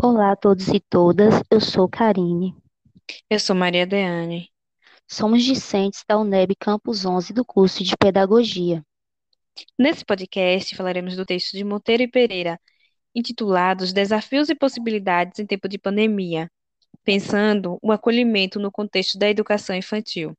[0.00, 2.54] Olá a todos e todas, eu sou Karine.
[3.28, 4.48] Eu sou Maria Deane.
[5.08, 8.80] Somos discentes da UNEB Campus 11 do curso de Pedagogia.
[9.76, 12.60] Nesse podcast falaremos do texto de Monteiro e Pereira,
[13.12, 16.48] intitulado Os Desafios e Possibilidades em Tempo de Pandemia,
[17.02, 20.32] pensando o acolhimento no contexto da educação infantil.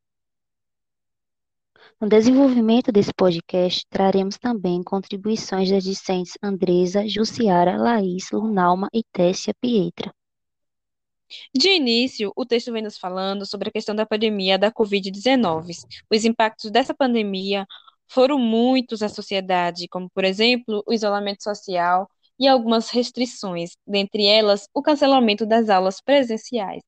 [2.01, 9.53] No desenvolvimento desse podcast, traremos também contribuições das discentes Andresa, Jussiara, Laís, Lunalma e Tessia
[9.59, 10.13] Pietra.
[11.53, 15.83] De início, o texto vem nos falando sobre a questão da pandemia da Covid-19.
[16.09, 17.67] Os impactos dessa pandemia
[18.07, 22.09] foram muitos à sociedade, como, por exemplo, o isolamento social
[22.39, 26.81] e algumas restrições, dentre elas, o cancelamento das aulas presenciais.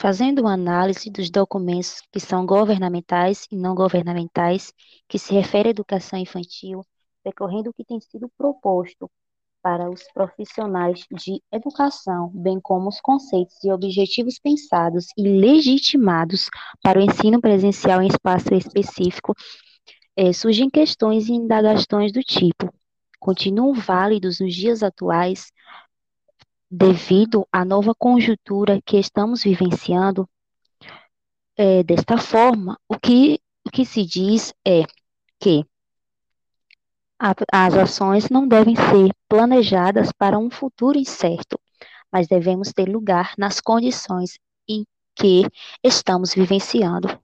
[0.00, 4.72] Fazendo uma análise dos documentos que são governamentais e não governamentais,
[5.06, 6.80] que se refere à educação infantil,
[7.22, 9.10] decorrendo o que tem sido proposto
[9.62, 16.48] para os profissionais de educação, bem como os conceitos e objetivos pensados e legitimados
[16.82, 19.34] para o ensino presencial em espaço específico,
[20.16, 22.72] é, surgem questões e indagações do tipo:
[23.18, 25.52] continuam válidos nos dias atuais
[26.70, 30.28] devido à nova conjuntura que estamos vivenciando?
[31.56, 34.82] É, desta forma, o que, o que se diz é
[35.38, 35.64] que
[37.52, 41.60] as ações não devem ser planejadas para um futuro incerto,
[42.10, 45.42] mas devemos ter lugar nas condições em que
[45.84, 47.20] estamos vivenciando.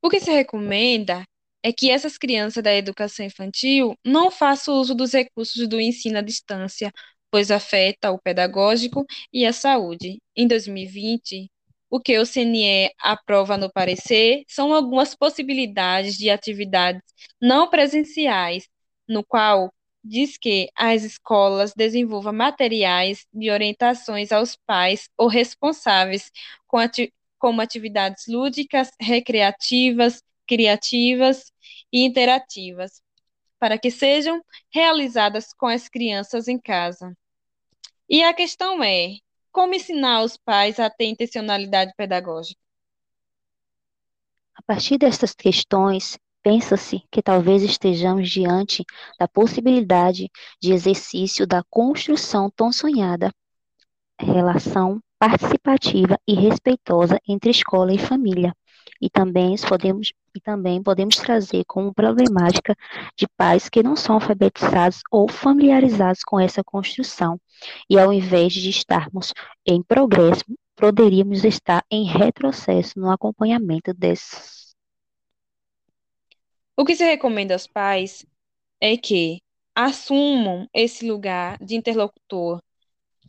[0.00, 1.24] O que se recomenda
[1.62, 6.22] é que essas crianças da educação infantil não façam uso dos recursos do ensino à
[6.22, 6.92] distância,
[7.30, 10.20] pois afeta o pedagógico e a saúde.
[10.36, 11.50] Em 2020,
[11.90, 17.02] o que o CNE aprova no parecer são algumas possibilidades de atividades
[17.40, 18.68] não presenciais,
[19.08, 26.30] no qual diz que as escolas desenvolvam materiais de orientações aos pais ou responsáveis
[26.66, 31.50] com ati como atividades lúdicas, recreativas, criativas
[31.92, 33.00] e interativas,
[33.58, 34.42] para que sejam
[34.72, 37.16] realizadas com as crianças em casa.
[38.10, 39.18] E a questão é:
[39.52, 42.60] como ensinar os pais a ter intencionalidade pedagógica?
[44.56, 48.84] A partir destas questões, pensa-se que talvez estejamos diante
[49.16, 50.28] da possibilidade
[50.60, 53.32] de exercício da construção tão sonhada,
[54.18, 58.52] relação participativa e respeitosa entre escola e família.
[59.00, 62.76] E também podemos, e também podemos trazer como problemática
[63.16, 67.40] de pais que não são alfabetizados ou familiarizados com essa construção.
[67.88, 69.32] E ao invés de estarmos
[69.66, 70.44] em progresso,
[70.76, 74.74] poderíamos estar em retrocesso no acompanhamento desses.
[76.76, 78.24] O que se recomenda aos pais
[78.80, 79.42] é que
[79.74, 82.62] assumam esse lugar de interlocutor,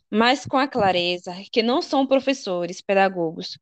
[0.10, 3.58] mas com a clareza que não são professores, pedagogos.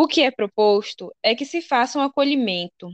[0.00, 2.88] O que é proposto é que se faça um acolhimento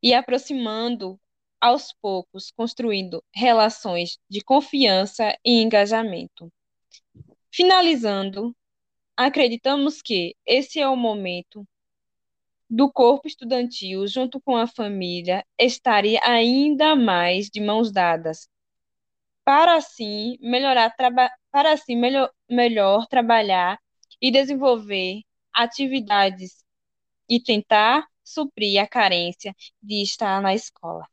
[0.00, 1.18] e aproximando
[1.60, 6.48] aos poucos, construindo relações de confiança e engajamento.
[7.52, 8.54] Finalizando,
[9.16, 11.66] acreditamos que esse é o momento
[12.70, 18.48] do corpo estudantil, junto com a família, estaria ainda mais de mãos dadas,
[19.44, 23.80] para assim melhorar para assim melhor, melhor trabalhar
[24.22, 25.22] e desenvolver
[25.56, 26.64] atividades
[27.28, 31.06] e tentar suprir a carência de estar na escola.